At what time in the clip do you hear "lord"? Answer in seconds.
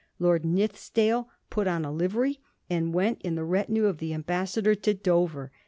0.17-0.41